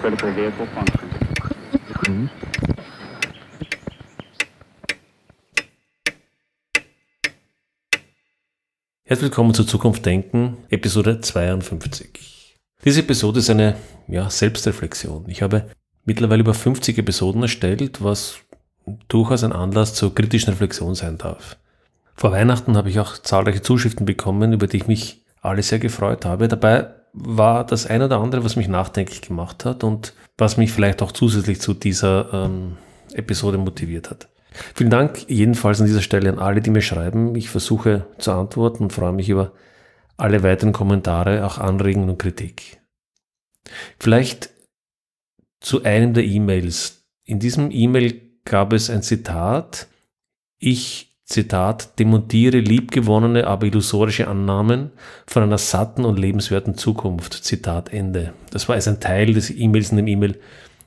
[0.00, 2.30] critical vehicle function.
[9.04, 12.56] Herzlich willkommen zu Zukunft Denken, Episode 52.
[12.84, 13.76] Diese Episode ist eine
[14.08, 15.28] ja, Selbstreflexion.
[15.28, 15.68] Ich habe
[16.04, 18.38] mittlerweile über 50 Episoden erstellt, was
[19.08, 21.58] durchaus ein Anlass zur kritischen Reflexion sein darf.
[22.14, 26.24] Vor Weihnachten habe ich auch zahlreiche Zuschriften bekommen, über die ich mich alle sehr gefreut
[26.24, 26.48] habe.
[26.48, 31.02] Dabei war das eine oder andere, was mich nachdenklich gemacht hat und was mich vielleicht
[31.02, 32.76] auch zusätzlich zu dieser ähm,
[33.12, 34.28] Episode motiviert hat.
[34.74, 37.34] Vielen Dank jedenfalls an dieser Stelle an alle, die mir schreiben.
[37.36, 39.52] Ich versuche zu antworten und freue mich über
[40.16, 42.80] alle weiteren Kommentare, auch Anregungen und Kritik.
[43.98, 44.50] Vielleicht
[45.60, 47.04] zu einem der E-Mails.
[47.24, 49.88] In diesem E-Mail gab es ein Zitat.
[50.58, 54.90] Ich Zitat, demontiere liebgewonnene, aber illusorische Annahmen
[55.28, 57.32] von einer satten und lebenswerten Zukunft.
[57.44, 58.34] Zitat Ende.
[58.50, 59.92] Das war also ein Teil des E-Mails.
[59.92, 60.40] In dem E-Mail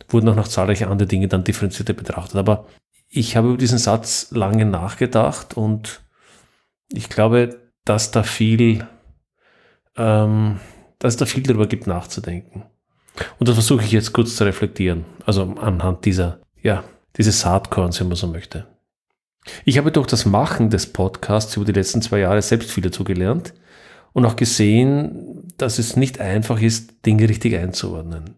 [0.09, 2.35] wurden auch noch zahlreiche andere Dinge dann differenzierter betrachtet.
[2.35, 2.67] Aber
[3.07, 6.01] ich habe über diesen Satz lange nachgedacht und
[6.91, 8.85] ich glaube, dass da viel,
[9.95, 10.59] ähm,
[10.99, 12.65] dass da viel darüber gibt nachzudenken.
[13.39, 15.05] Und das versuche ich jetzt kurz zu reflektieren.
[15.25, 16.83] Also anhand dieser, ja,
[17.15, 18.67] dieses Saatkorns, wenn man so möchte.
[19.65, 23.03] Ich habe durch das Machen des Podcasts über die letzten zwei Jahre selbst viel dazu
[23.03, 23.53] gelernt
[24.13, 28.35] und auch gesehen, dass es nicht einfach ist, Dinge richtig einzuordnen.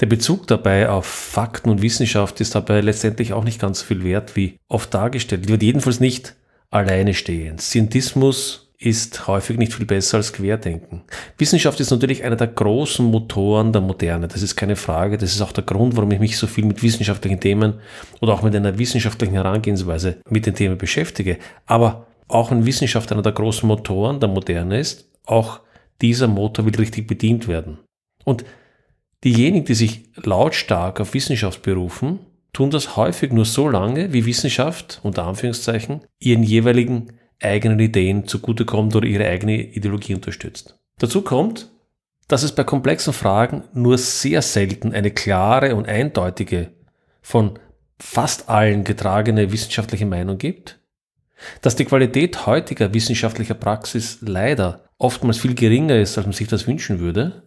[0.00, 4.04] Der Bezug dabei auf Fakten und Wissenschaft ist dabei letztendlich auch nicht ganz so viel
[4.04, 5.48] wert, wie oft dargestellt.
[5.48, 6.36] Wird jedenfalls nicht
[6.70, 7.58] alleine stehen.
[7.58, 11.02] Scientismus ist häufig nicht viel besser als Querdenken.
[11.36, 14.26] Wissenschaft ist natürlich einer der großen Motoren der Moderne.
[14.26, 15.18] Das ist keine Frage.
[15.18, 17.74] Das ist auch der Grund, warum ich mich so viel mit wissenschaftlichen Themen
[18.22, 21.36] oder auch mit einer wissenschaftlichen Herangehensweise mit den Themen beschäftige.
[21.66, 25.60] Aber auch wenn Wissenschaft einer der großen Motoren der Moderne ist, auch
[26.00, 27.80] dieser Motor will richtig bedient werden.
[28.24, 28.46] Und
[29.24, 32.20] diejenigen, die sich lautstark auf Wissenschaft berufen,
[32.54, 38.94] tun das häufig nur so lange, wie Wissenschaft, unter Anführungszeichen, ihren jeweiligen eigenen Ideen zugutekommt
[38.94, 40.76] oder ihre eigene Ideologie unterstützt.
[40.98, 41.70] Dazu kommt,
[42.28, 46.70] dass es bei komplexen Fragen nur sehr selten eine klare und eindeutige,
[47.22, 47.58] von
[47.98, 50.78] fast allen getragene wissenschaftliche Meinung gibt,
[51.62, 56.66] dass die Qualität heutiger wissenschaftlicher Praxis leider oftmals viel geringer ist, als man sich das
[56.66, 57.42] wünschen würde.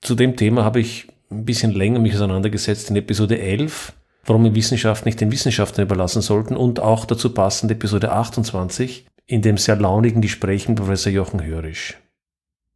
[0.00, 3.92] Zu dem Thema habe ich ein bisschen länger mich auseinandergesetzt in Episode 11,
[4.24, 9.42] warum wir Wissenschaft nicht den Wissenschaftlern überlassen sollten und auch dazu passend Episode 28, in
[9.42, 11.96] dem sehr launigen Gespräch mit Professor Jochen Hörisch.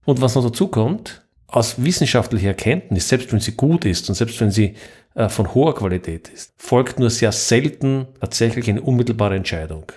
[0.04, 4.40] Und was noch dazu kommt, aus wissenschaftlicher Erkenntnis, selbst wenn sie gut ist und selbst
[4.40, 4.74] wenn sie
[5.14, 9.90] äh, von hoher Qualität ist, folgt nur sehr selten tatsächlich eine unmittelbare Entscheidung.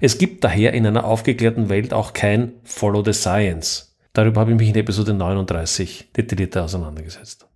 [0.00, 3.96] Es gibt daher in einer aufgeklärten Welt auch kein Follow the Science.
[4.12, 7.46] Darüber habe ich mich in Episode 39 detaillierter auseinandergesetzt.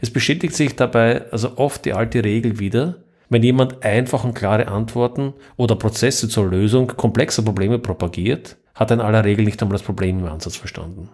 [0.00, 4.68] Es bestätigt sich dabei also oft die alte Regel wieder, wenn jemand einfach und klare
[4.68, 9.78] Antworten oder Prozesse zur Lösung komplexer Probleme propagiert, hat er in aller Regel nicht einmal
[9.78, 11.08] das Problem im Ansatz verstanden.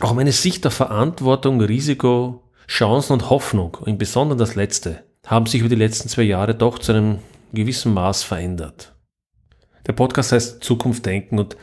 [0.00, 5.60] Auch meine Sicht auf Verantwortung, Risiko, Chancen und Hoffnung, im Besonderen das Letzte, haben sich
[5.60, 7.18] über die letzten zwei Jahre doch zu einem
[7.52, 8.94] gewissen Maß verändert.
[9.86, 11.56] Der Podcast heißt Zukunft denken und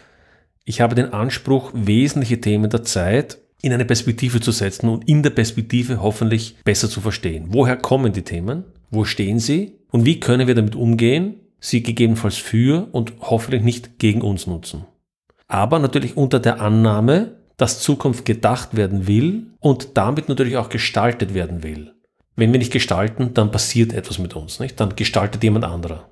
[0.66, 5.24] ich habe den Anspruch, wesentliche Themen der Zeit in eine Perspektive zu setzen und in
[5.24, 7.48] der Perspektive hoffentlich besser zu verstehen.
[7.50, 8.66] Woher kommen die Themen?
[8.90, 9.78] Wo stehen sie?
[9.92, 14.86] Und wie können wir damit umgehen, sie gegebenenfalls für und hoffentlich nicht gegen uns nutzen?
[15.48, 21.34] Aber natürlich unter der Annahme, dass Zukunft gedacht werden will und damit natürlich auch gestaltet
[21.34, 21.94] werden will.
[22.36, 24.80] Wenn wir nicht gestalten, dann passiert etwas mit uns, nicht?
[24.80, 26.10] Dann gestaltet jemand anderer.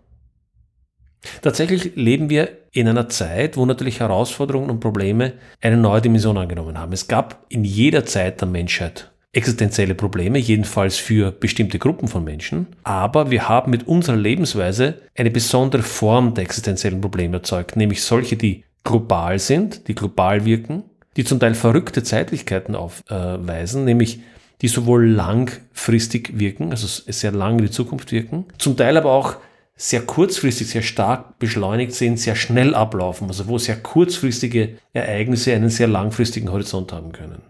[1.42, 6.78] Tatsächlich leben wir in einer Zeit, wo natürlich Herausforderungen und Probleme eine neue Dimension angenommen
[6.78, 6.94] haben.
[6.94, 12.68] Es gab in jeder Zeit der Menschheit existenzielle Probleme, jedenfalls für bestimmte Gruppen von Menschen.
[12.84, 18.36] Aber wir haben mit unserer Lebensweise eine besondere Form der existenziellen Probleme erzeugt, nämlich solche,
[18.36, 20.84] die global sind, die global wirken,
[21.18, 24.22] die zum Teil verrückte Zeitlichkeiten aufweisen, nämlich
[24.62, 29.38] die sowohl langfristig wirken, also sehr lang in die Zukunft wirken, zum Teil aber auch
[29.76, 35.70] sehr kurzfristig, sehr stark beschleunigt sind, sehr schnell ablaufen, also wo sehr kurzfristige Ereignisse einen
[35.70, 37.44] sehr langfristigen Horizont haben können.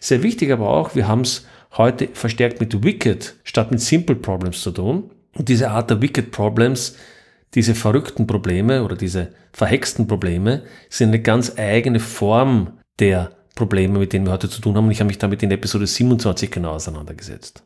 [0.00, 1.46] Sehr wichtig aber auch, wir haben es
[1.76, 5.10] heute verstärkt mit Wicked statt mit Simple Problems zu tun.
[5.36, 6.96] Und diese Art der Wicked Problems,
[7.54, 14.12] diese verrückten Probleme oder diese verhexten Probleme, sind eine ganz eigene Form der Probleme, mit
[14.12, 14.86] denen wir heute zu tun haben.
[14.86, 17.64] Und ich habe mich damit in Episode 27 genau auseinandergesetzt.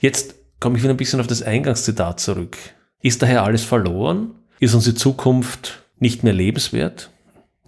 [0.00, 2.56] Jetzt komme ich wieder ein bisschen auf das Eingangszitat zurück.
[3.02, 4.34] Ist daher alles verloren?
[4.60, 7.10] Ist unsere Zukunft nicht mehr lebenswert?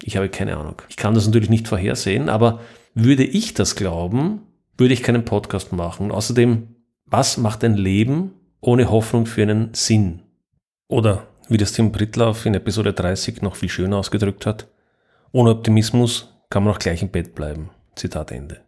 [0.03, 0.81] Ich habe keine Ahnung.
[0.89, 2.59] Ich kann das natürlich nicht vorhersehen, aber
[2.93, 4.41] würde ich das glauben,
[4.77, 6.11] würde ich keinen Podcast machen.
[6.11, 10.21] außerdem, was macht ein Leben ohne Hoffnung für einen Sinn?
[10.87, 14.67] Oder wie das Tim Brittlauf in Episode 30 noch viel schöner ausgedrückt hat,
[15.31, 17.69] ohne Optimismus kann man auch gleich im Bett bleiben.
[17.95, 18.61] Zitat Ende.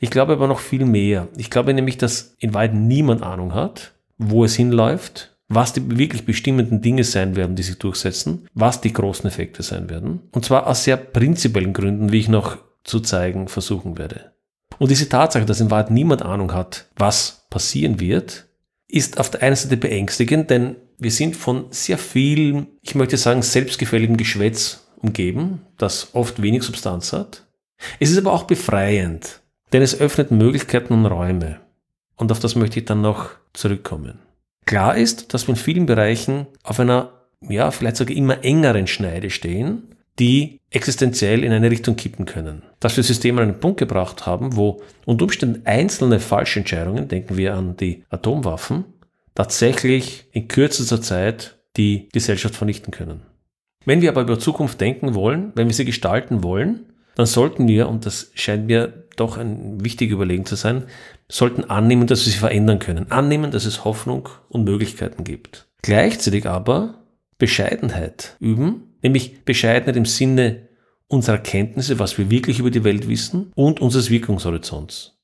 [0.00, 1.28] Ich glaube aber noch viel mehr.
[1.36, 6.24] Ich glaube nämlich, dass in Wahrheit niemand Ahnung hat, wo es hinläuft, was die wirklich
[6.24, 10.20] bestimmenden Dinge sein werden, die sich durchsetzen, was die großen Effekte sein werden.
[10.32, 14.32] Und zwar aus sehr prinzipiellen Gründen, wie ich noch zu zeigen versuchen werde.
[14.78, 18.46] Und diese Tatsache, dass in Wahrheit niemand Ahnung hat, was passieren wird,
[18.88, 23.42] ist auf der einen Seite beängstigend, denn wir sind von sehr viel, ich möchte sagen,
[23.42, 27.46] selbstgefälligem Geschwätz umgeben, das oft wenig Substanz hat.
[27.98, 29.40] Es ist aber auch befreiend,
[29.72, 31.60] denn es öffnet Möglichkeiten und Räume.
[32.16, 34.18] Und auf das möchte ich dann noch zurückkommen.
[34.66, 39.30] Klar ist, dass wir in vielen Bereichen auf einer, ja, vielleicht sogar immer engeren Schneide
[39.30, 42.62] stehen, die existenziell in eine Richtung kippen können.
[42.78, 47.36] Dass wir Systeme an einen Punkt gebracht haben, wo unter Umständen einzelne falsche Entscheidungen, denken
[47.36, 48.84] wir an die Atomwaffen,
[49.34, 53.22] tatsächlich in kürzester Zeit die Gesellschaft vernichten können.
[53.86, 57.88] Wenn wir aber über Zukunft denken wollen, wenn wir sie gestalten wollen, dann sollten wir,
[57.88, 60.84] und das scheint mir doch ein wichtiger Überlegen zu sein,
[61.28, 63.10] sollten annehmen, dass wir sie verändern können.
[63.10, 65.66] Annehmen, dass es Hoffnung und Möglichkeiten gibt.
[65.82, 67.02] Gleichzeitig aber
[67.38, 70.68] Bescheidenheit üben, nämlich Bescheidenheit im Sinne
[71.08, 75.18] unserer Kenntnisse, was wir wirklich über die Welt wissen und unseres Wirkungshorizonts.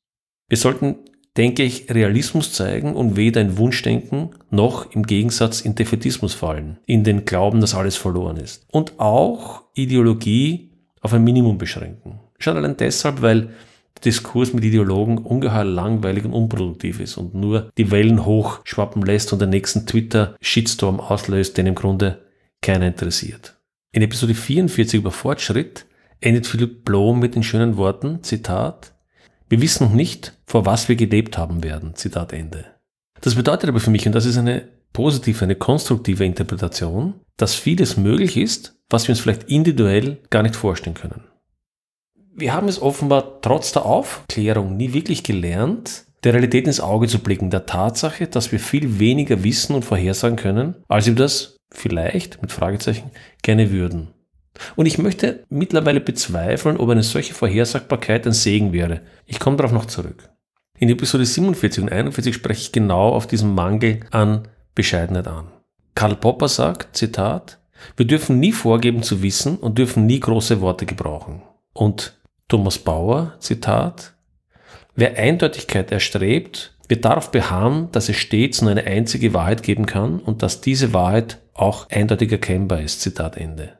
[0.48, 0.96] Wir sollten,
[1.36, 7.04] denke ich, Realismus zeigen und weder in Wunschdenken noch im Gegensatz in Defetismus fallen, in
[7.04, 8.66] den Glauben, dass alles verloren ist.
[8.70, 12.20] Und auch Ideologie auf ein Minimum beschränken.
[12.38, 13.50] Schon allein deshalb, weil
[13.96, 19.32] der Diskurs mit Ideologen ungeheuer langweilig und unproduktiv ist und nur die Wellen hochschwappen lässt
[19.32, 22.18] und den nächsten Twitter-Shitstorm auslöst, den im Grunde
[22.60, 23.55] keiner interessiert.
[23.96, 25.86] In Episode 44 über Fortschritt
[26.20, 28.92] endet Philipp Blom mit den schönen Worten, Zitat,
[29.48, 32.66] wir wissen noch nicht, vor was wir gelebt haben werden, Zitat Ende.
[33.22, 37.96] Das bedeutet aber für mich, und das ist eine positive, eine konstruktive Interpretation, dass vieles
[37.96, 41.24] möglich ist, was wir uns vielleicht individuell gar nicht vorstellen können.
[42.34, 47.18] Wir haben es offenbar trotz der Aufklärung nie wirklich gelernt, der Realität ins Auge zu
[47.20, 52.42] blicken, der Tatsache, dass wir viel weniger wissen und vorhersagen können, als wir das vielleicht,
[52.42, 53.10] mit Fragezeichen,
[53.42, 54.08] gerne würden.
[54.74, 59.02] Und ich möchte mittlerweile bezweifeln, ob eine solche Vorhersagbarkeit ein Segen wäre.
[59.26, 60.30] Ich komme darauf noch zurück.
[60.78, 65.48] In Episode 47 und 41 spreche ich genau auf diesen Mangel an Bescheidenheit an.
[65.94, 67.58] Karl Popper sagt, Zitat,
[67.96, 71.42] wir dürfen nie vorgeben zu wissen und dürfen nie große Worte gebrauchen.
[71.72, 72.18] Und
[72.48, 74.14] Thomas Bauer, Zitat,
[74.94, 80.20] wer Eindeutigkeit erstrebt, wird darauf beharren, dass es stets nur eine einzige Wahrheit geben kann
[80.20, 83.00] und dass diese Wahrheit auch eindeutig erkennbar ist.
[83.00, 83.78] Zitat Ende.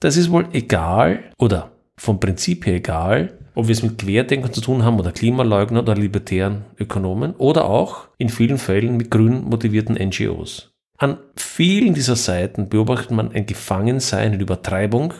[0.00, 4.60] Das ist wohl egal oder vom Prinzip her egal, ob wir es mit Querdenkern zu
[4.60, 9.96] tun haben oder Klimaleugnern oder libertären Ökonomen oder auch in vielen Fällen mit grün motivierten
[9.96, 10.72] NGOs.
[10.96, 15.14] An vielen dieser Seiten beobachtet man ein Gefangensein in Übertreibung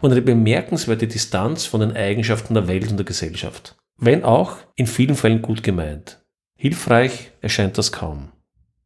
[0.00, 3.76] und eine bemerkenswerte Distanz von den Eigenschaften der Welt und der Gesellschaft.
[3.96, 6.20] Wenn auch in vielen Fällen gut gemeint.
[6.56, 8.30] Hilfreich erscheint das kaum.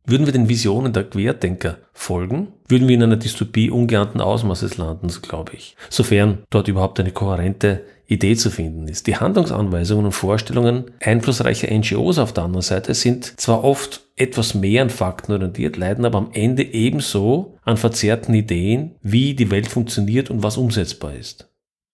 [0.05, 5.09] Würden wir den Visionen der Querdenker folgen, würden wir in einer Dystopie ungeahnten Ausmaßes landen,
[5.09, 5.77] so glaube ich.
[5.91, 9.07] Sofern dort überhaupt eine kohärente Idee zu finden ist.
[9.07, 14.83] Die Handlungsanweisungen und Vorstellungen einflussreicher NGOs auf der anderen Seite sind zwar oft etwas mehr
[14.83, 20.31] an Fakten orientiert, leiden aber am Ende ebenso an verzerrten Ideen, wie die Welt funktioniert
[20.31, 21.49] und was umsetzbar ist.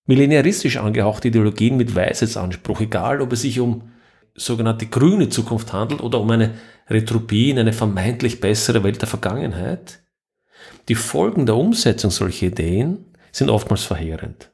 [0.06, 3.82] Millenaristisch angehauchte Ideologien mit Weisheitsanspruch, egal ob es sich um
[4.38, 6.54] sogenannte grüne Zukunft handelt oder um eine
[6.88, 10.00] Retropie in eine vermeintlich bessere Welt der Vergangenheit,
[10.88, 14.50] die Folgen der Umsetzung solcher Ideen sind oftmals verheerend.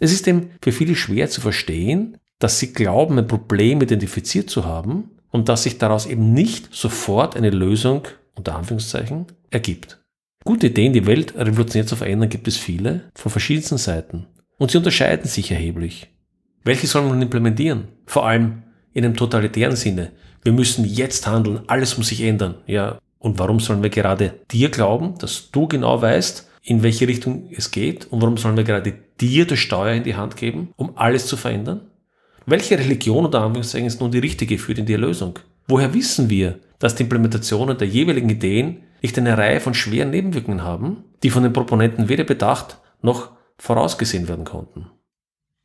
[0.00, 4.64] Es ist eben für viele schwer zu verstehen, dass sie glauben, ein Problem identifiziert zu
[4.64, 8.02] haben und dass sich daraus eben nicht sofort eine Lösung,
[8.34, 10.00] unter Anführungszeichen, ergibt.
[10.44, 14.26] Gute Ideen, die Welt revolutionär zu verändern, gibt es viele, von verschiedensten Seiten.
[14.58, 16.10] Und sie unterscheiden sich erheblich.
[16.64, 17.88] Welche soll man implementieren?
[18.06, 18.62] Vor allem
[18.94, 20.12] in einem totalitären Sinne.
[20.42, 22.56] Wir müssen jetzt handeln, alles muss sich ändern.
[22.66, 27.50] Ja, und warum sollen wir gerade dir glauben, dass du genau weißt, in welche Richtung
[27.54, 28.06] es geht?
[28.10, 31.36] Und warum sollen wir gerade dir das Steuer in die Hand geben, um alles zu
[31.36, 31.90] verändern?
[32.46, 35.38] Welche Religion oder Anführungszeichen ist nun die richtige für die Erlösung?
[35.66, 40.62] Woher wissen wir, dass die Implementationen der jeweiligen Ideen nicht eine Reihe von schweren Nebenwirkungen
[40.62, 44.90] haben, die von den Proponenten weder bedacht noch vorausgesehen werden konnten?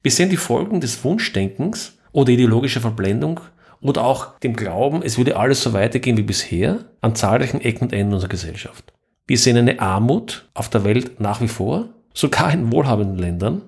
[0.01, 3.39] Wir sehen die Folgen des Wunschdenkens oder ideologischer Verblendung
[3.82, 7.94] oder auch dem Glauben, es würde alles so weitergehen wie bisher an zahlreichen Ecken und
[7.94, 8.94] Enden unserer Gesellschaft.
[9.28, 13.62] Wir sehen eine Armut auf der Welt nach wie vor, sogar in wohlhabenden Ländern.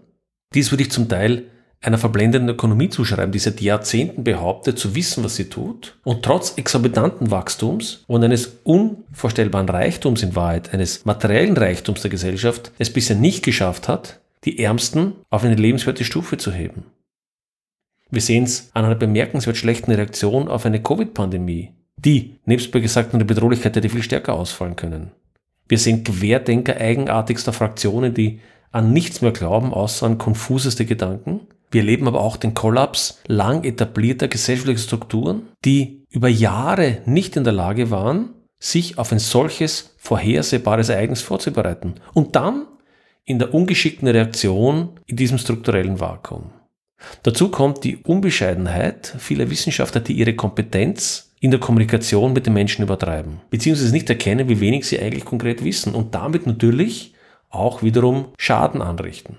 [0.54, 1.44] Dies würde ich zum Teil
[1.82, 6.58] einer verblendenden Ökonomie zuschreiben, die seit Jahrzehnten behauptet, zu wissen, was sie tut und trotz
[6.58, 13.16] exorbitanten Wachstums und eines unvorstellbaren Reichtums in Wahrheit, eines materiellen Reichtums der Gesellschaft, es bisher
[13.16, 16.86] nicht geschafft hat, die Ärmsten auf eine lebenswerte Stufe zu heben.
[18.12, 23.26] Wir sehen es an einer bemerkenswert schlechten Reaktion auf eine Covid-Pandemie, die, nebst bei gesagten
[23.26, 25.12] Bedrohlichkeit, hätte viel stärker ausfallen können.
[25.70, 28.42] Wir sehen Querdenker eigenartigster Fraktionen, die
[28.72, 31.42] an nichts mehr glauben, außer an konfuseste Gedanken.
[31.72, 37.46] Wir erleben aber auch den Kollaps lang etablierter gesellschaftlicher Strukturen, die über Jahre nicht in
[37.46, 41.96] der Lage waren, sich auf ein solches vorhersehbares Ereignis vorzubereiten.
[42.14, 42.68] Und dann
[43.24, 46.52] in der ungeschickten Reaktion in diesem strukturellen Vakuum.
[47.24, 52.84] Dazu kommt die Unbescheidenheit vieler Wissenschaftler, die ihre Kompetenz in der Kommunikation mit den Menschen
[52.84, 57.14] übertreiben, beziehungsweise nicht erkennen, wie wenig sie eigentlich konkret wissen und damit natürlich
[57.50, 59.38] auch wiederum Schaden anrichten.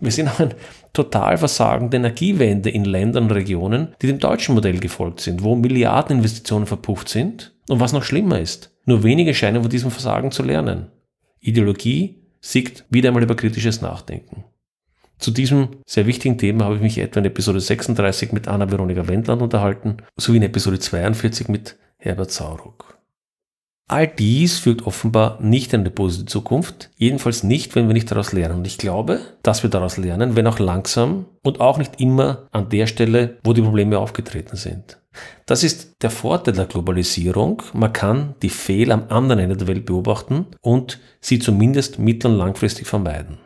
[0.00, 0.54] Wir sehen auch ein
[0.92, 6.66] Totalversagen der Energiewende in Ländern und Regionen, die dem deutschen Modell gefolgt sind, wo Milliardeninvestitionen
[6.66, 7.54] verpufft sind.
[7.68, 10.90] Und was noch schlimmer ist, nur wenige scheinen von diesem Versagen zu lernen.
[11.38, 14.44] Ideologie siegt wieder einmal über kritisches Nachdenken.
[15.20, 19.42] Zu diesem sehr wichtigen Thema habe ich mich etwa in Episode 36 mit Anna-Veronika Wendland
[19.42, 22.96] unterhalten, sowie in Episode 42 mit Herbert Sauruck.
[23.86, 28.32] All dies führt offenbar nicht in eine positive Zukunft, jedenfalls nicht, wenn wir nicht daraus
[28.32, 28.58] lernen.
[28.58, 32.68] Und ich glaube, dass wir daraus lernen, wenn auch langsam und auch nicht immer an
[32.68, 35.00] der Stelle, wo die Probleme aufgetreten sind.
[35.44, 37.64] Das ist der Vorteil der Globalisierung.
[37.74, 42.38] Man kann die Fehler am anderen Ende der Welt beobachten und sie zumindest mittel- und
[42.38, 43.38] langfristig vermeiden.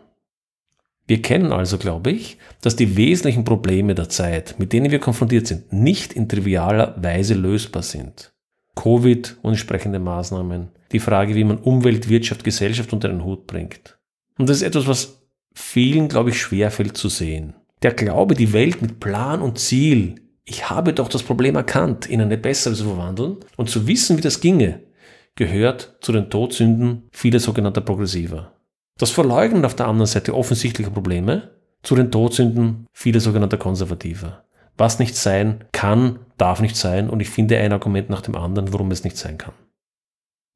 [1.06, 5.46] Wir kennen also, glaube ich, dass die wesentlichen Probleme der Zeit, mit denen wir konfrontiert
[5.46, 8.32] sind, nicht in trivialer Weise lösbar sind.
[8.74, 13.98] Covid und entsprechende Maßnahmen, die Frage, wie man Umwelt, Wirtschaft, Gesellschaft unter den Hut bringt.
[14.38, 17.54] Und das ist etwas, was vielen, glaube ich, schwerfällt zu sehen.
[17.82, 22.20] Der Glaube, die Welt mit Plan und Ziel, ich habe doch das Problem erkannt, in
[22.20, 24.80] eine bessere zu verwandeln und zu wissen, wie das ginge,
[25.36, 28.53] gehört zu den Todsünden vieler sogenannter Progressiver.
[28.98, 31.50] Das Verleugnen auf der anderen Seite offensichtlicher Probleme
[31.82, 34.44] zu den Todsünden vieler sogenannter Konservativer.
[34.76, 38.72] Was nicht sein kann, darf nicht sein und ich finde ein Argument nach dem anderen,
[38.72, 39.54] warum es nicht sein kann.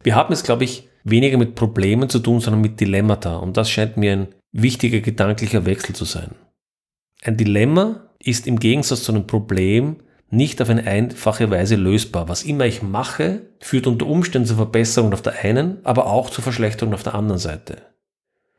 [0.03, 3.71] Wir haben es, glaube ich, weniger mit Problemen zu tun, sondern mit Dilemmata und das
[3.71, 6.31] scheint mir ein wichtiger gedanklicher Wechsel zu sein.
[7.23, 9.97] Ein Dilemma ist im Gegensatz zu einem Problem
[10.31, 12.29] nicht auf eine einfache Weise lösbar.
[12.29, 16.45] Was immer ich mache, führt unter Umständen zur Verbesserung auf der einen, aber auch zur
[16.45, 17.83] Verschlechterung auf der anderen Seite.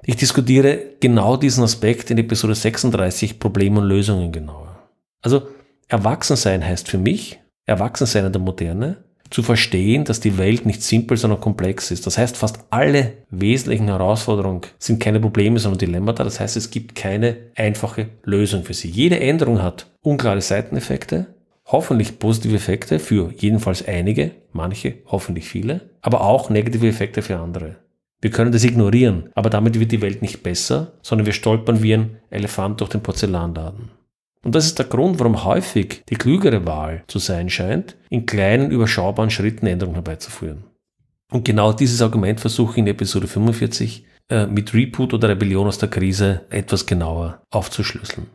[0.03, 4.89] Ich diskutiere genau diesen Aspekt in Episode 36 Probleme und Lösungen genauer.
[5.21, 5.47] Also
[5.87, 11.15] Erwachsensein heißt für mich, Erwachsensein in der Moderne, zu verstehen, dass die Welt nicht simpel,
[11.17, 12.07] sondern komplex ist.
[12.07, 16.23] Das heißt, fast alle wesentlichen Herausforderungen sind keine Probleme, sondern Dilemmata.
[16.23, 18.89] Das heißt, es gibt keine einfache Lösung für sie.
[18.89, 21.27] Jede Änderung hat unklare Seiteneffekte,
[21.65, 27.75] hoffentlich positive Effekte für jedenfalls einige, manche, hoffentlich viele, aber auch negative Effekte für andere.
[28.21, 31.93] Wir können das ignorieren, aber damit wird die Welt nicht besser, sondern wir stolpern wie
[31.93, 33.91] ein Elefant durch den Porzellanladen.
[34.43, 38.71] Und das ist der Grund, warum häufig die klügere Wahl zu sein scheint, in kleinen,
[38.71, 40.63] überschaubaren Schritten Änderungen herbeizuführen.
[41.31, 45.77] Und genau dieses Argument versuche ich in Episode 45 äh, mit Reboot oder Rebellion aus
[45.77, 48.27] der Krise etwas genauer aufzuschlüsseln.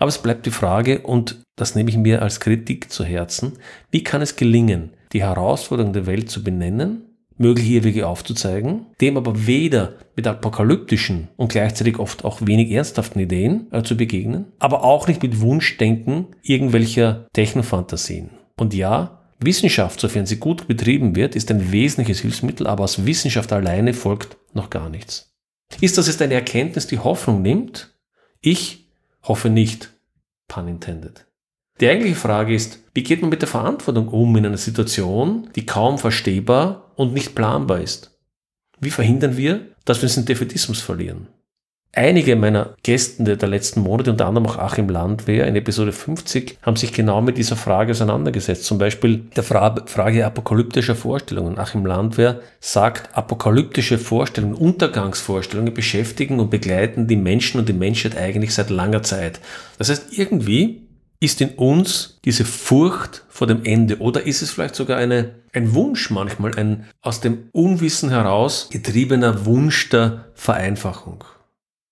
[0.00, 3.54] Aber es bleibt die Frage, und das nehme ich mir als Kritik zu Herzen,
[3.90, 7.07] wie kann es gelingen, die Herausforderungen der Welt zu benennen
[7.38, 13.68] mögliche Irrwege aufzuzeigen, dem aber weder mit apokalyptischen und gleichzeitig oft auch wenig ernsthaften Ideen
[13.72, 18.30] äh, zu begegnen, aber auch nicht mit Wunschdenken irgendwelcher Technofantasien.
[18.56, 23.52] Und ja, Wissenschaft, sofern sie gut betrieben wird, ist ein wesentliches Hilfsmittel, aber aus Wissenschaft
[23.52, 25.32] alleine folgt noch gar nichts.
[25.80, 27.94] Ist das jetzt eine Erkenntnis, die Hoffnung nimmt?
[28.40, 28.88] Ich
[29.22, 29.92] hoffe nicht.
[30.48, 31.26] Pun intended.
[31.80, 35.64] Die eigentliche Frage ist, wie geht man mit der Verantwortung um in einer Situation, die
[35.66, 38.18] kaum verstehbar und nicht planbar ist?
[38.80, 41.28] Wie verhindern wir, dass wir uns in Defetismus verlieren?
[41.92, 46.76] Einige meiner Gästen der letzten Monate, unter anderem auch Achim Landwehr in Episode 50, haben
[46.76, 48.64] sich genau mit dieser Frage auseinandergesetzt.
[48.64, 51.58] Zum Beispiel der Frage apokalyptischer Vorstellungen.
[51.58, 58.52] Achim Landwehr sagt, apokalyptische Vorstellungen, Untergangsvorstellungen beschäftigen und begleiten die Menschen und die Menschheit eigentlich
[58.52, 59.40] seit langer Zeit.
[59.78, 60.87] Das heißt, irgendwie
[61.20, 65.74] ist in uns diese Furcht vor dem Ende oder ist es vielleicht sogar eine, ein
[65.74, 71.24] Wunsch manchmal, ein aus dem Unwissen heraus getriebener Wunsch der Vereinfachung?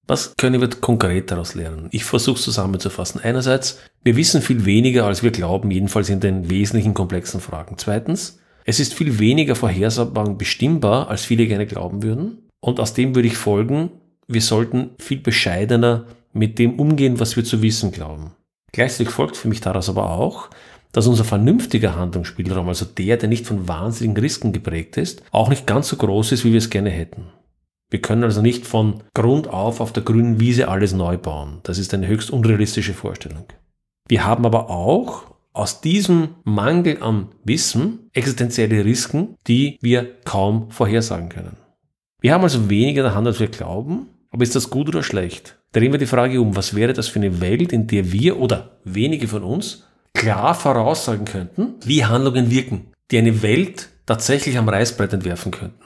[0.08, 1.88] Was können wir konkret daraus lernen?
[1.90, 3.20] Ich versuche es zusammenzufassen.
[3.20, 7.74] Einerseits, wir wissen viel weniger, als wir glauben, jedenfalls in den wesentlichen komplexen Fragen.
[7.76, 12.48] Zweitens, es ist viel weniger vorhersagbar und bestimmbar, als viele gerne glauben würden.
[12.60, 13.90] Und aus dem würde ich folgen,
[14.28, 18.32] wir sollten viel bescheidener mit dem umgehen, was wir zu wissen glauben.
[18.72, 20.50] Gleichzeitig folgt für mich daraus aber auch,
[20.92, 25.66] dass unser vernünftiger Handlungsspielraum, also der, der nicht von wahnsinnigen Risken geprägt ist, auch nicht
[25.66, 27.26] ganz so groß ist, wie wir es gerne hätten.
[27.90, 31.60] Wir können also nicht von Grund auf auf der grünen Wiese alles neu bauen.
[31.62, 33.44] Das ist eine höchst unrealistische Vorstellung.
[34.08, 41.28] Wir haben aber auch aus diesem Mangel an Wissen existenzielle Risiken, die wir kaum vorhersagen
[41.28, 41.56] können.
[42.20, 45.02] Wir haben also weniger in der Hand, als wir glauben, aber ist das gut oder
[45.02, 45.58] schlecht?
[45.76, 48.78] Drehen wir die Frage um, was wäre das für eine Welt, in der wir oder
[48.84, 55.12] wenige von uns klar voraussagen könnten, wie Handlungen wirken, die eine Welt tatsächlich am Reißbrett
[55.12, 55.78] entwerfen könnten.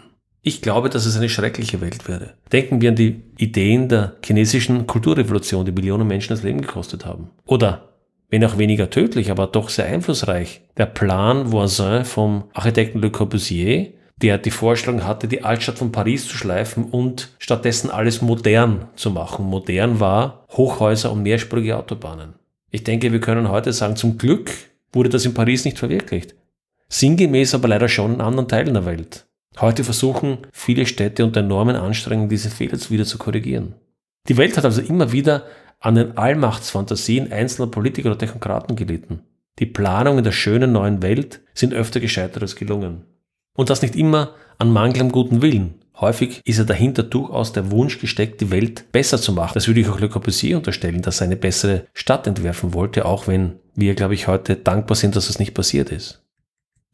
[0.42, 2.34] Ich glaube, dass es eine schreckliche Welt wäre.
[2.52, 7.30] Denken wir an die Ideen der chinesischen Kulturrevolution, die Millionen Menschen das Leben gekostet haben.
[7.44, 7.96] Oder,
[8.28, 13.92] wenn auch weniger tödlich, aber doch sehr einflussreich, der Plan Voisin vom Architekten Le Corbusier,
[14.22, 19.10] der die Vorstellung hatte, die Altstadt von Paris zu schleifen und stattdessen alles modern zu
[19.10, 19.46] machen.
[19.46, 22.34] Modern war Hochhäuser und mehrspurige Autobahnen.
[22.70, 24.50] Ich denke, wir können heute sagen, zum Glück
[24.92, 26.34] wurde das in Paris nicht verwirklicht.
[26.88, 29.26] Sinngemäß aber leider schon in anderen Teilen der Welt.
[29.60, 33.74] Heute versuchen viele Städte unter enormen Anstrengungen diese Fehler wieder zu korrigieren.
[34.28, 35.44] Die Welt hat also immer wieder
[35.80, 39.20] an den Allmachtsfantasien einzelner Politiker oder Technokraten gelitten.
[39.58, 43.04] Die Planungen der schönen neuen Welt sind öfter gescheitert als gelungen.
[43.60, 45.74] Und das nicht immer an mangelndem guten Willen.
[46.00, 49.52] Häufig ist ja dahinter durchaus der Wunsch gesteckt, die Welt besser zu machen.
[49.52, 53.26] Das würde ich auch Le Corbusier unterstellen, dass er eine bessere Stadt entwerfen wollte, auch
[53.26, 56.24] wenn wir, glaube ich, heute dankbar sind, dass das nicht passiert ist.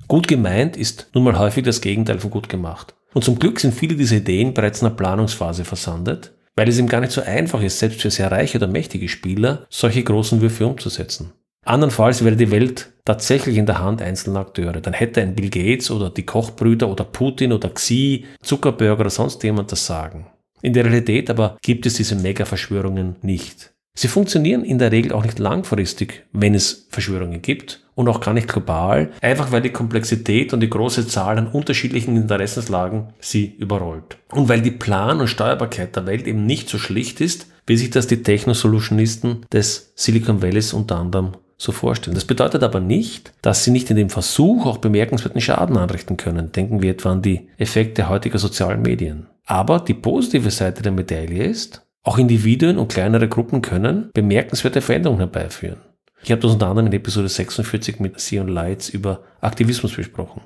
[0.08, 2.96] Gut gemeint ist nun mal häufig das Gegenteil von gut gemacht.
[3.14, 6.88] Und zum Glück sind viele dieser Ideen bereits in der Planungsphase versandet, weil es ihm
[6.88, 10.66] gar nicht so einfach ist, selbst für sehr reiche oder mächtige Spieler solche großen Würfe
[10.66, 11.32] umzusetzen.
[11.64, 14.82] Andernfalls wäre die Welt tatsächlich in der Hand einzelner Akteure.
[14.82, 19.42] Dann hätte ein Bill Gates oder die Kochbrüder oder Putin oder Xi, Zuckerberg oder sonst
[19.42, 20.26] jemand das Sagen.
[20.60, 23.72] In der Realität aber gibt es diese Mega-Verschwörungen nicht.
[23.98, 28.34] Sie funktionieren in der Regel auch nicht langfristig, wenn es Verschwörungen gibt und auch gar
[28.34, 34.18] nicht global, einfach weil die Komplexität und die große Zahl an unterschiedlichen Interessenslagen sie überrollt.
[34.32, 37.88] Und weil die Plan- und Steuerbarkeit der Welt eben nicht so schlicht ist, wie sich
[37.88, 42.14] das die Technosolutionisten des Silicon Valleys unter anderem so vorstellen.
[42.14, 46.52] Das bedeutet aber nicht, dass sie nicht in dem Versuch auch bemerkenswerten Schaden anrichten können.
[46.52, 49.26] Denken wir etwa an die Effekte heutiger sozialen Medien.
[49.46, 55.20] Aber die positive Seite der Medaille ist, auch Individuen und kleinere Gruppen können bemerkenswerte Veränderungen
[55.20, 55.78] herbeiführen.
[56.22, 60.42] Ich habe das unter anderem in Episode 46 mit Sion Lights über Aktivismus besprochen.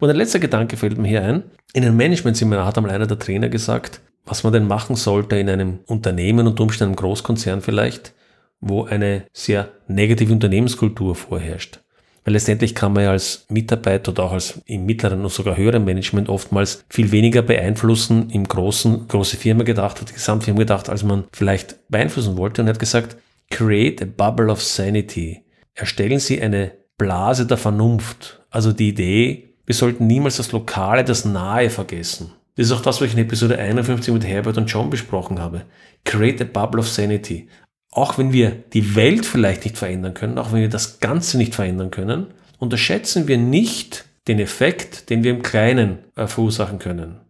[0.00, 1.44] Und ein letzter Gedanke fällt mir hier ein.
[1.74, 5.48] In einem Management-Seminar hat einmal einer der Trainer gesagt, was man denn machen sollte in
[5.48, 8.14] einem Unternehmen und Umständen einem Großkonzern vielleicht,
[8.60, 11.80] wo eine sehr negative Unternehmenskultur vorherrscht.
[12.24, 15.84] Weil letztendlich kann man ja als Mitarbeiter oder auch als im mittleren und sogar höheren
[15.84, 21.02] Management oftmals viel weniger beeinflussen im großen, große Firma gedacht, hat die Gesamtfirma gedacht, als
[21.02, 23.16] man vielleicht beeinflussen wollte und er hat gesagt,
[23.48, 25.42] create a bubble of sanity.
[25.74, 28.42] Erstellen Sie eine Blase der Vernunft.
[28.50, 32.32] Also die Idee, wir sollten niemals das Lokale, das Nahe vergessen.
[32.56, 35.62] Das ist auch das, was ich in Episode 51 mit Herbert und John besprochen habe.
[36.04, 37.48] Create a bubble of sanity
[37.90, 41.54] auch wenn wir die Welt vielleicht nicht verändern können, auch wenn wir das Ganze nicht
[41.54, 47.20] verändern können, unterschätzen wir nicht den Effekt, den wir im Kleinen äh, verursachen können.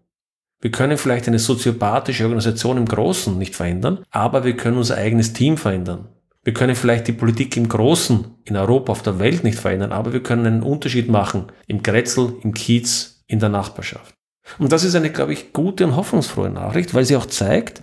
[0.60, 5.32] Wir können vielleicht eine soziopathische Organisation im Großen nicht verändern, aber wir können unser eigenes
[5.32, 6.08] Team verändern.
[6.42, 10.12] Wir können vielleicht die Politik im Großen, in Europa, auf der Welt nicht verändern, aber
[10.12, 14.14] wir können einen Unterschied machen im Grätzl, im Kiez, in der Nachbarschaft.
[14.58, 17.82] Und das ist eine, glaube ich, gute und hoffnungsfrohe Nachricht, weil sie auch zeigt,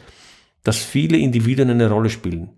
[0.63, 2.49] dass viele Individuen eine Rolle spielen.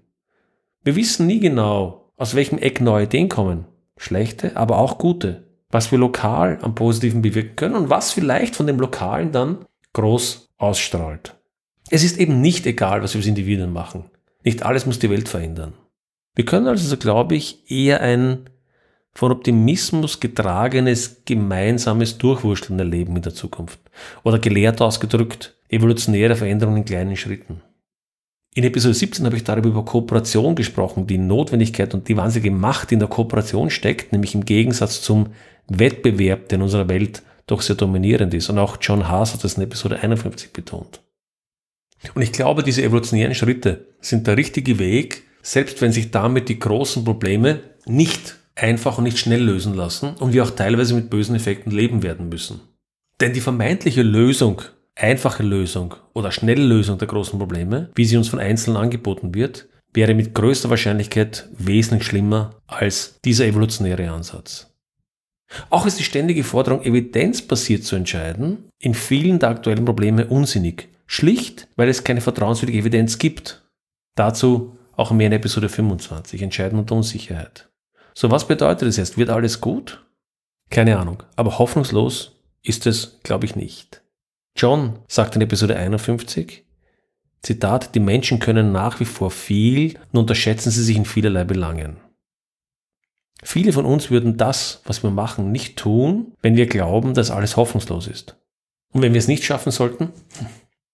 [0.89, 3.65] Wir wissen nie genau, aus welchem Eck neue Ideen kommen.
[3.95, 5.43] Schlechte, aber auch gute.
[5.69, 10.49] Was wir lokal am Positiven bewirken können und was vielleicht von dem Lokalen dann groß
[10.57, 11.35] ausstrahlt.
[11.91, 14.05] Es ist eben nicht egal, was wir als Individuen machen.
[14.43, 15.73] Nicht alles muss die Welt verändern.
[16.33, 18.49] Wir können also, glaube ich, eher ein
[19.13, 23.79] von Optimismus getragenes, gemeinsames Durchwurschteln erleben in der Zukunft.
[24.23, 27.61] Oder gelehrt ausgedrückt, evolutionäre Veränderungen in kleinen Schritten.
[28.55, 32.89] In Episode 17 habe ich darüber über Kooperation gesprochen, die Notwendigkeit und die wahnsinnige Macht,
[32.89, 35.27] die in der Kooperation steckt, nämlich im Gegensatz zum
[35.67, 38.49] Wettbewerb, der in unserer Welt doch sehr dominierend ist.
[38.49, 41.01] Und auch John Haas hat das in Episode 51 betont.
[42.15, 46.59] Und ich glaube, diese evolutionären Schritte sind der richtige Weg, selbst wenn sich damit die
[46.59, 51.35] großen Probleme nicht einfach und nicht schnell lösen lassen und wir auch teilweise mit bösen
[51.35, 52.61] Effekten leben werden müssen.
[53.19, 54.61] Denn die vermeintliche Lösung
[54.99, 59.67] einfache Lösung oder schnelle Lösung der großen Probleme, wie sie uns von Einzelnen angeboten wird,
[59.93, 64.67] wäre mit größter Wahrscheinlichkeit wesentlich schlimmer als dieser evolutionäre Ansatz.
[65.69, 70.89] Auch ist die ständige Forderung, evidenzbasiert zu entscheiden, in vielen der aktuellen Probleme unsinnig.
[71.07, 73.67] Schlicht, weil es keine vertrauenswürdige Evidenz gibt.
[74.15, 77.69] Dazu auch mehr in Episode 25, Entscheiden unter Unsicherheit.
[78.13, 79.17] So, was bedeutet es jetzt?
[79.17, 80.05] Wird alles gut?
[80.69, 84.03] Keine Ahnung, aber hoffnungslos ist es, glaube ich, nicht.
[84.59, 86.65] John sagt in Episode 51,
[87.41, 91.95] Zitat, die Menschen können nach wie vor viel, nur unterschätzen sie sich in vielerlei Belangen.
[93.41, 97.55] Viele von uns würden das, was wir machen, nicht tun, wenn wir glauben, dass alles
[97.55, 98.35] hoffnungslos ist.
[98.91, 100.09] Und wenn wir es nicht schaffen sollten,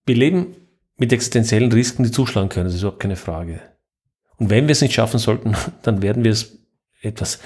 [0.04, 0.54] wir leben
[0.96, 3.60] mit existenziellen Risiken, die zuschlagen können, das ist überhaupt keine Frage.
[4.36, 6.56] Und wenn wir es nicht schaffen sollten, dann werden wir es
[7.00, 7.40] etwas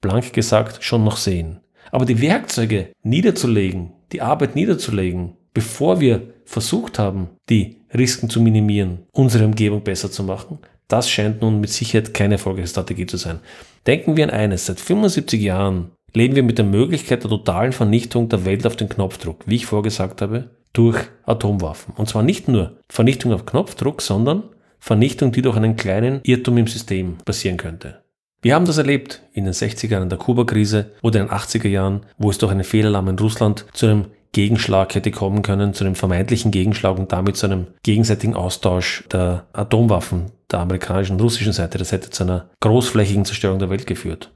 [0.00, 1.60] blank gesagt schon noch sehen.
[1.90, 9.06] Aber die Werkzeuge niederzulegen, die Arbeit niederzulegen, bevor wir versucht haben, die Risiken zu minimieren,
[9.12, 13.40] unsere Umgebung besser zu machen, das scheint nun mit Sicherheit keine erfolgreiche Strategie zu sein.
[13.86, 18.28] Denken wir an eines, seit 75 Jahren leben wir mit der Möglichkeit der totalen Vernichtung
[18.28, 21.94] der Welt auf den Knopfdruck, wie ich vorgesagt habe, durch Atomwaffen.
[21.96, 24.42] Und zwar nicht nur Vernichtung auf Knopfdruck, sondern
[24.78, 28.02] Vernichtung, die durch einen kleinen Irrtum im System passieren könnte.
[28.42, 32.04] Wir haben das erlebt in den 60er Jahren der Kuba-Krise oder in den 80er Jahren,
[32.18, 34.04] wo es durch einen Fehlalarm in Russland zu einem
[34.36, 39.46] Gegenschlag hätte kommen können, zu einem vermeintlichen Gegenschlag und damit zu einem gegenseitigen Austausch der
[39.54, 41.78] Atomwaffen der amerikanischen und russischen Seite.
[41.78, 44.34] Das hätte zu einer großflächigen Zerstörung der Welt geführt.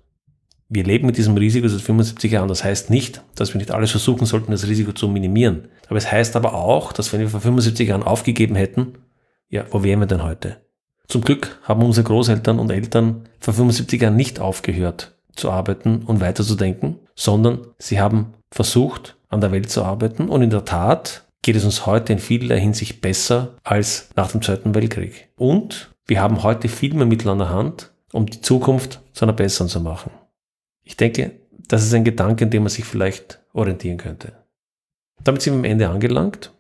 [0.71, 2.49] Wir leben mit diesem Risiko seit 75 Jahren.
[2.49, 5.69] Das heißt nicht, dass wir nicht alles versuchen sollten, das Risiko zu minimieren.
[5.89, 8.95] Aber es heißt aber auch, dass wenn wir vor 75 Jahren aufgegeben hätten,
[9.51, 10.63] ja, wo wären wir denn heute?
[11.09, 16.23] Zum Glück haben unsere Großeltern und Eltern vor 75 Jahren nicht aufgehört zu arbeiten und
[16.23, 21.57] weiterzudenken, sondern sie haben versucht, an der Welt zu arbeiten und in der Tat geht
[21.57, 25.31] es uns heute in vielerlei Hinsicht besser als nach dem Zweiten Weltkrieg.
[25.37, 29.33] Und wir haben heute viel mehr Mittel an der Hand, um die Zukunft zu einer
[29.33, 30.11] besseren zu machen.
[30.83, 31.33] Ich denke,
[31.69, 34.33] das ist ein Gedanke, an dem man sich vielleicht orientieren könnte.
[35.23, 36.53] Damit sind wir am Ende angelangt.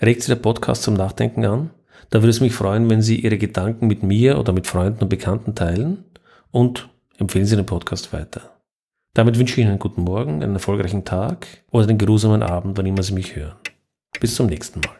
[0.00, 1.70] Regt Sie der Podcast zum Nachdenken an?
[2.10, 5.08] Da würde es mich freuen, wenn Sie Ihre Gedanken mit mir oder mit Freunden und
[5.08, 6.04] Bekannten teilen
[6.50, 8.59] und empfehlen Sie den Podcast weiter.
[9.14, 12.86] Damit wünsche ich Ihnen einen guten Morgen, einen erfolgreichen Tag oder einen geruhsamen Abend, wann
[12.86, 13.56] immer Sie mich hören.
[14.20, 14.99] Bis zum nächsten Mal.